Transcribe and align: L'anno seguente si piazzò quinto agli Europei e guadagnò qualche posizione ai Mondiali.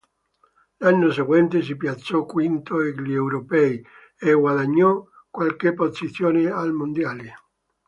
L'anno 0.79 1.11
seguente 1.11 1.61
si 1.61 1.77
piazzò 1.77 2.25
quinto 2.25 2.77
agli 2.77 3.13
Europei 3.13 3.85
e 4.17 4.33
guadagnò 4.33 5.05
qualche 5.29 5.75
posizione 5.75 6.49
ai 6.49 6.71
Mondiali. 6.71 7.31